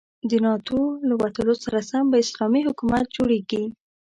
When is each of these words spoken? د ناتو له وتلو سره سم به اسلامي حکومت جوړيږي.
د 0.29 0.31
ناتو 0.45 0.79
له 1.07 1.15
وتلو 1.21 1.53
سره 1.63 1.79
سم 1.89 2.03
به 2.11 2.17
اسلامي 2.25 2.61
حکومت 2.67 3.05
جوړيږي. 3.15 3.63